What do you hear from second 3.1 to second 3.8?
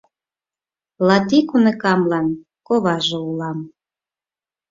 улам.